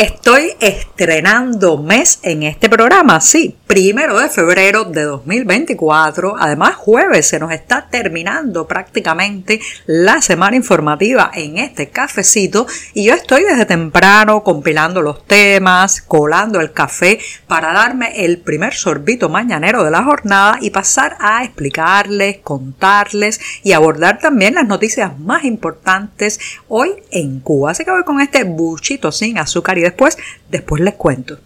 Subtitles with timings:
[0.00, 6.36] Estoy estrenando mes en este programa, sí, primero de febrero de 2024.
[6.38, 13.14] Además, jueves se nos está terminando prácticamente la semana informativa en este cafecito y yo
[13.14, 19.84] estoy desde temprano compilando los temas, colando el café para darme el primer sorbito mañanero
[19.84, 26.40] de la jornada y pasar a explicarles, contarles y abordar también las noticias más importantes
[26.68, 27.72] hoy en Cuba.
[27.72, 30.16] Así que voy con este buchito sin azúcar y después,
[30.48, 31.38] después les cuento.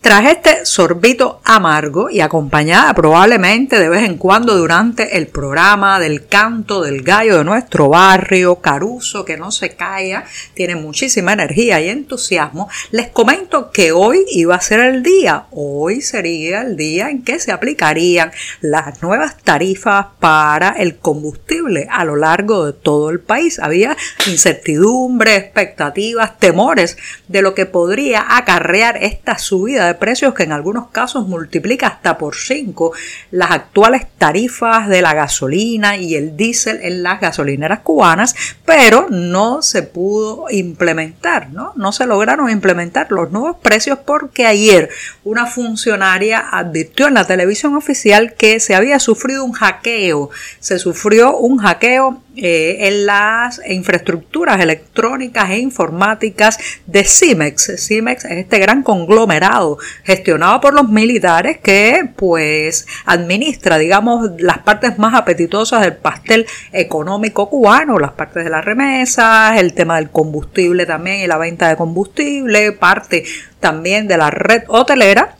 [0.00, 6.26] Tras este sorbito amargo y acompañada probablemente de vez en cuando durante el programa del
[6.26, 11.90] canto del gallo de nuestro barrio, Caruso, que no se calla, tiene muchísima energía y
[11.90, 17.22] entusiasmo, les comento que hoy iba a ser el día, hoy sería el día en
[17.22, 23.20] que se aplicarían las nuevas tarifas para el combustible a lo largo de todo el
[23.20, 23.58] país.
[23.58, 26.96] Había incertidumbre, expectativas, temores
[27.28, 32.34] de lo que podría acarrear esta subida precios que en algunos casos multiplica hasta por
[32.34, 32.92] 5
[33.30, 39.62] las actuales tarifas de la gasolina y el diésel en las gasolineras cubanas, pero no
[39.62, 41.72] se pudo implementar, ¿no?
[41.76, 44.90] No se lograron implementar los nuevos precios porque ayer
[45.24, 51.36] una funcionaria advirtió en la televisión oficial que se había sufrido un hackeo, se sufrió
[51.36, 57.72] un hackeo eh, en las infraestructuras electrónicas e informáticas de CIMEX.
[57.76, 64.96] CIMEX es este gran conglomerado gestionado por los militares que pues administra, digamos, las partes
[64.96, 70.86] más apetitosas del pastel económico cubano, las partes de las remesas, el tema del combustible
[70.86, 73.24] también y la venta de combustible, parte
[73.58, 75.36] también de la red hotelera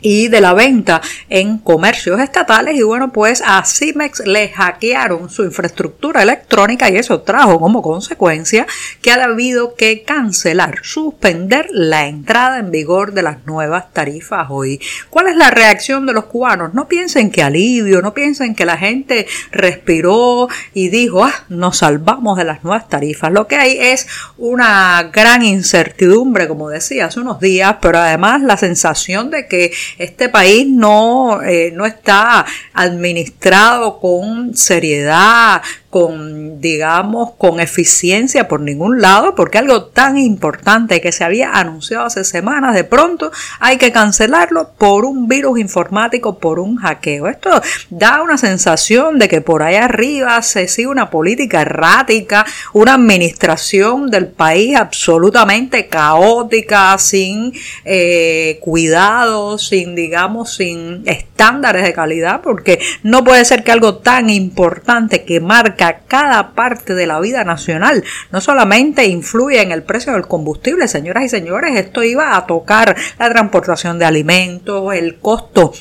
[0.00, 5.44] y de la venta en comercios estatales y bueno pues a CIMEX le hackearon su
[5.44, 8.66] infraestructura electrónica y eso trajo como consecuencia
[9.02, 14.80] que ha habido que cancelar, suspender la entrada en vigor de las nuevas tarifas hoy.
[15.10, 16.74] ¿Cuál es la reacción de los cubanos?
[16.74, 22.36] No piensen que alivio, no piensen que la gente respiró y dijo, ah, nos salvamos
[22.38, 23.32] de las nuevas tarifas.
[23.32, 24.06] Lo que hay es
[24.36, 30.28] una gran incertidumbre, como decía hace unos días, pero además la sensación de que este
[30.28, 39.34] país no, eh, no está administrado con seriedad, con, digamos, con eficiencia por ningún lado,
[39.34, 44.70] porque algo tan importante que se había anunciado hace semanas, de pronto hay que cancelarlo
[44.78, 47.26] por un virus informático, por un hackeo.
[47.26, 47.50] Esto
[47.90, 54.10] da una sensación de que por ahí arriba se sigue una política errática, una administración
[54.10, 57.52] del país absolutamente caótica, sin
[57.84, 64.30] eh, cuidado, sin, digamos, sin estándares de calidad, porque no puede ser que algo tan
[64.30, 65.40] importante que
[65.80, 68.04] marca cada parte de la vida nacional.
[68.30, 72.96] No solamente influye en el precio del combustible, señoras y señores, esto iba a tocar
[73.18, 75.72] la transportación de alimentos, el costo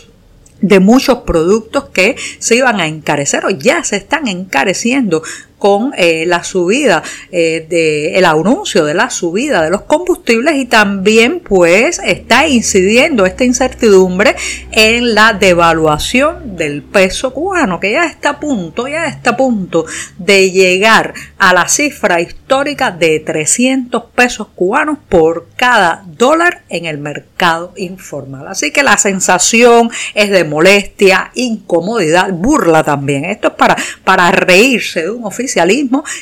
[0.62, 5.24] de muchos productos que se iban a encarecer o ya se están encareciendo
[5.60, 10.66] con eh, la subida eh, de el anuncio de la subida de los combustibles y
[10.66, 14.36] también pues está incidiendo esta incertidumbre
[14.72, 19.86] en la devaluación del peso cubano que ya está a punto ya está a punto
[20.18, 26.98] de llegar a la cifra histórica de 300 pesos cubanos por cada dólar en el
[26.98, 28.48] mercado informal.
[28.48, 33.26] Así que la sensación es de molestia incomodidad burla también.
[33.26, 35.26] Esto es para para reírse de un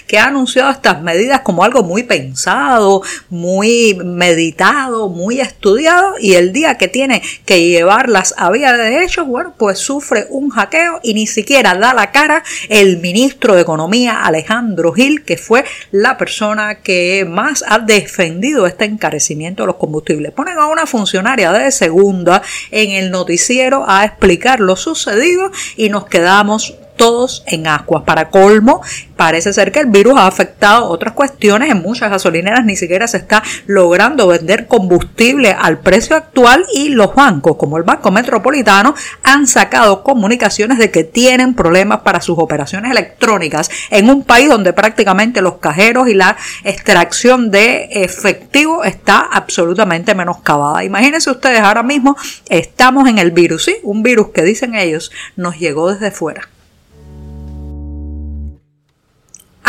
[0.08, 6.54] que ha anunciado estas medidas como algo muy pensado, muy meditado, muy estudiado y el
[6.54, 11.14] día que tiene que llevarlas a vía de hecho, bueno, pues sufre un hackeo y
[11.14, 16.82] ni siquiera da la cara el ministro de Economía Alejandro Gil, que fue la persona
[16.82, 20.32] que más ha defendido este encarecimiento de los combustibles.
[20.32, 22.42] Ponen a una funcionaria de segunda
[22.72, 28.04] en el noticiero a explicar lo sucedido y nos quedamos todos en aguas.
[28.04, 28.82] Para colmo,
[29.16, 31.70] parece ser que el virus ha afectado otras cuestiones.
[31.70, 37.16] En muchas gasolineras ni siquiera se está logrando vender combustible al precio actual y los
[37.16, 42.92] bancos, como el Banco Metropolitano, han sacado comunicaciones de que tienen problemas para sus operaciones
[42.92, 50.16] electrónicas en un país donde prácticamente los cajeros y la extracción de efectivo está absolutamente
[50.16, 50.84] menoscabada.
[50.84, 52.18] Imagínense ustedes, ahora mismo
[52.50, 53.78] estamos en el virus, ¿sí?
[53.84, 56.48] Un virus que dicen ellos nos llegó desde fuera.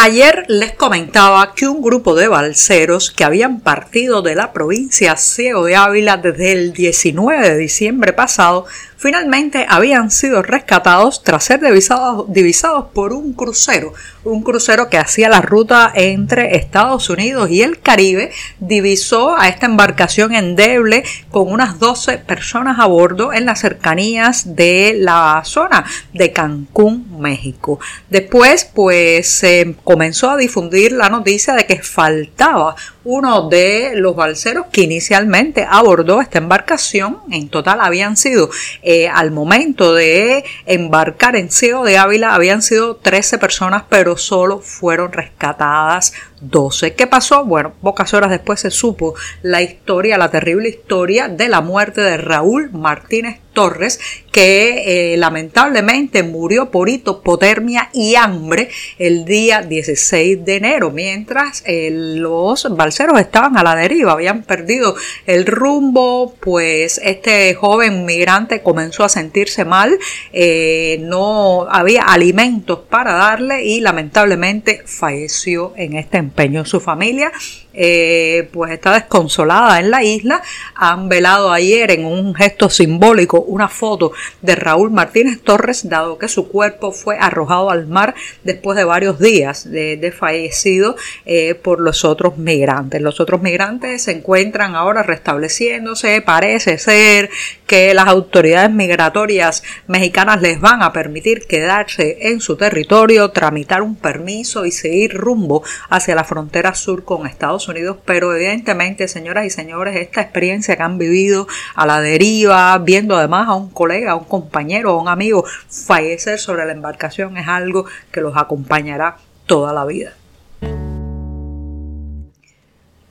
[0.00, 5.64] Ayer les comentaba que un grupo de balseros que habían partido de la provincia Ciego
[5.64, 8.66] de Ávila desde el 19 de diciembre pasado
[8.98, 15.40] finalmente habían sido rescatados tras ser divisados, por un crucero, un crucero que hacía la
[15.40, 22.18] ruta entre Estados Unidos y el Caribe, divisó a esta embarcación endeble con unas 12
[22.18, 27.78] personas a bordo en las cercanías de la zona de Cancún, México.
[28.10, 32.74] Después, pues se comenzó a difundir la noticia de que faltaba
[33.10, 37.20] uno de los balseros que inicialmente abordó esta embarcación.
[37.30, 38.50] En total habían sido,
[38.82, 44.58] eh, al momento de embarcar en Ciego de Ávila, habían sido 13 personas, pero solo
[44.58, 46.12] fueron rescatadas
[46.42, 46.96] 12.
[46.96, 47.46] ¿Qué pasó?
[47.46, 52.18] Bueno, pocas horas después se supo la historia, la terrible historia de la muerte de
[52.18, 53.98] Raúl Martínez Torres,
[54.30, 58.68] que eh, lamentablemente murió por hipotermia y hambre
[59.00, 64.94] el día 16 de enero, mientras eh, los balseros estaban a la deriva, habían perdido
[65.26, 69.98] el rumbo, pues este joven migrante comenzó a sentirse mal,
[70.32, 76.64] eh, no había alimentos para darle y lamentablemente falleció en este empeño.
[76.64, 77.32] Su familia
[77.80, 80.42] eh, pues está desconsolada en la isla.
[80.74, 84.10] Han velado ayer en un gesto simbólico una foto
[84.42, 89.20] de Raúl Martínez Torres, dado que su cuerpo fue arrojado al mar después de varios
[89.20, 93.00] días de, fallecido eh, por los otros migrantes.
[93.00, 96.20] Los otros migrantes se encuentran ahora restableciéndose.
[96.22, 97.30] Parece ser
[97.66, 103.94] que las autoridades migratorias mexicanas les van a permitir quedarse en su territorio, tramitar un
[103.94, 109.50] permiso y seguir rumbo hacia la frontera sur con Estados Unidos, pero evidentemente, señoras y
[109.50, 114.16] señores, esta experiencia que han vivido a la deriva, viendo además a un colega, a
[114.16, 119.16] un compañero, a un amigo fallecer sobre la embarcación, es algo que los acompañará
[119.46, 120.14] toda la vida.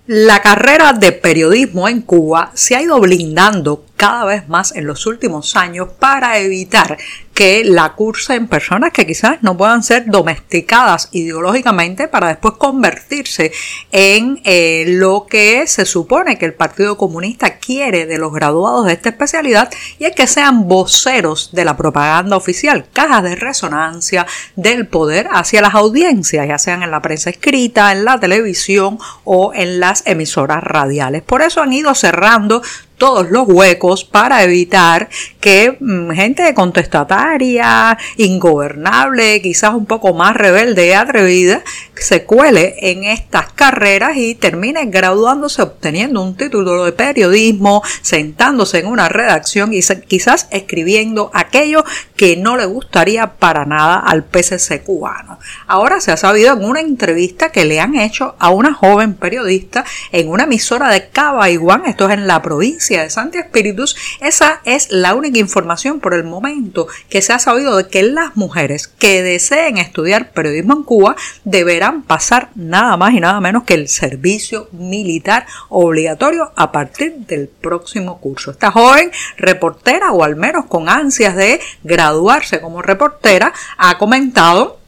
[0.07, 5.05] La carrera de periodismo en Cuba se ha ido blindando cada vez más en los
[5.05, 6.97] últimos años para evitar
[7.37, 13.51] que la cursen personas que quizás no puedan ser domesticadas ideológicamente para después convertirse
[13.91, 18.93] en eh, lo que se supone que el Partido Comunista quiere de los graduados de
[18.93, 24.25] esta especialidad y es que sean voceros de la propaganda oficial, cajas de resonancia
[24.55, 29.53] del poder hacia las audiencias, ya sean en la prensa escrita, en la televisión o
[29.53, 31.21] en las emisoras radiales.
[31.21, 32.63] Por eso han ido cerrando
[32.97, 35.09] todos los huecos para evitar
[35.39, 41.61] que mm, gente contestataria, ingobernable, quizás un poco más rebelde y atrevida,
[41.95, 48.87] se cuele en estas carreras y termine graduándose, obteniendo un título de periodismo, sentándose en
[48.87, 51.83] una redacción y quizás escribiendo aquello
[52.15, 55.39] que no le gustaría para nada al PCC cubano.
[55.67, 59.85] Ahora se ha sabido en una entrevista que le han hecho a una joven periodista
[60.11, 64.91] en una emisora de Cabaiguán, esto es en la provincia de Santi Espíritus, esa es
[64.91, 69.21] la única información por el momento que se ha sabido de que las mujeres que
[69.23, 74.69] deseen estudiar periodismo en Cuba deberán pasar nada más y nada menos que el servicio
[74.71, 78.51] militar obligatorio a partir del próximo curso.
[78.51, 84.79] Esta joven reportera o al menos con ansias de graduarse como reportera ha comentado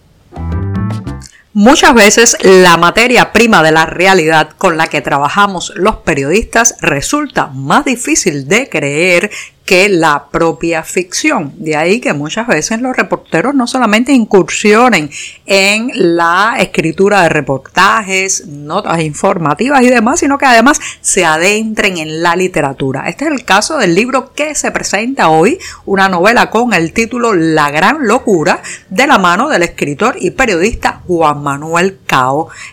[1.56, 7.46] Muchas veces la materia prima de la realidad con la que trabajamos los periodistas resulta
[7.46, 9.30] más difícil de creer
[9.64, 11.52] que la propia ficción.
[11.56, 15.10] De ahí que muchas veces los reporteros no solamente incursionen
[15.46, 22.22] en la escritura de reportajes, notas informativas y demás, sino que además se adentren en
[22.22, 23.08] la literatura.
[23.08, 27.32] Este es el caso del libro que se presenta hoy, una novela con el título
[27.32, 31.98] La gran locura, de la mano del escritor y periodista Juan Manuel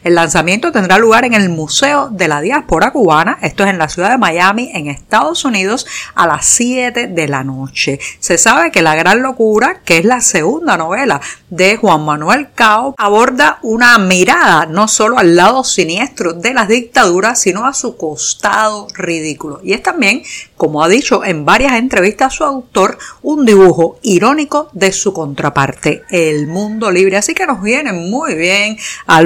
[0.03, 3.89] El lanzamiento tendrá lugar en el Museo de la Diáspora Cubana, esto es en la
[3.89, 8.00] ciudad de Miami, en Estados Unidos, a las 7 7 de la noche.
[8.19, 11.19] Se sabe que La Gran Locura, que es la segunda novela
[11.50, 17.41] de Juan Manuel Cao, aborda una mirada no solo al lado siniestro de las dictaduras,
[17.41, 19.60] sino a su costado ridículo.
[19.63, 20.24] Y es también,
[20.55, 26.48] como ha dicho en varias entrevistas su autor, un dibujo irónico de su contraparte, el
[26.48, 27.17] mundo libre.
[27.17, 28.77] Así que nos viene muy bien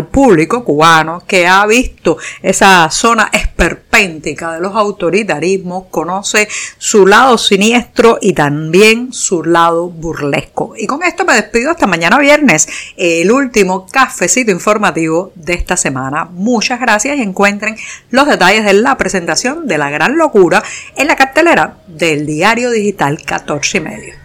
[0.06, 6.48] público cubano que ha visto esa zona esperpéntica de los autoritarismos, conoce
[6.78, 10.74] su lado siniestro y también su lado burlesco.
[10.78, 16.26] Y con esto me despido hasta mañana viernes, el último cafecito informativo de esta semana.
[16.26, 17.78] Muchas gracias y encuentren
[18.10, 20.64] los detalles de la presentación de La Gran Locura
[20.96, 24.25] en la cartelera del diario digital 14 y medio.